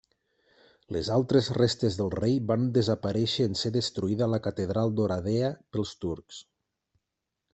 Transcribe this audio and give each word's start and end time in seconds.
Les 0.95 1.09
altres 1.15 1.49
restes 1.57 1.97
del 1.99 2.07
rei 2.13 2.39
van 2.51 2.63
desaparèixer 2.77 3.47
en 3.49 3.53
ser 3.61 3.71
destruïda 3.77 4.31
la 4.35 4.41
catedral 4.49 4.95
d'Oradea 5.01 5.51
pels 5.77 5.95
turcs. 6.07 6.41